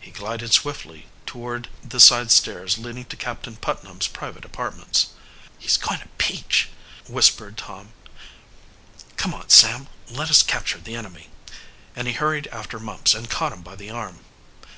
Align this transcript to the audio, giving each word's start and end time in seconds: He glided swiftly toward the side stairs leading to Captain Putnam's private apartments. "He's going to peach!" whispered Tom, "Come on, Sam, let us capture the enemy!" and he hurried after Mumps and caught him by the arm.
He 0.00 0.10
glided 0.10 0.54
swiftly 0.54 1.06
toward 1.26 1.68
the 1.86 2.00
side 2.00 2.30
stairs 2.30 2.78
leading 2.78 3.04
to 3.04 3.14
Captain 3.16 3.56
Putnam's 3.56 4.06
private 4.08 4.42
apartments. 4.42 5.08
"He's 5.58 5.76
going 5.76 6.00
to 6.00 6.08
peach!" 6.16 6.70
whispered 7.06 7.58
Tom, 7.58 7.92
"Come 9.18 9.34
on, 9.34 9.50
Sam, 9.50 9.88
let 10.08 10.30
us 10.30 10.42
capture 10.42 10.78
the 10.78 10.94
enemy!" 10.96 11.28
and 11.94 12.06
he 12.08 12.14
hurried 12.14 12.46
after 12.46 12.78
Mumps 12.78 13.12
and 13.12 13.28
caught 13.28 13.52
him 13.52 13.60
by 13.60 13.76
the 13.76 13.90
arm. 13.90 14.20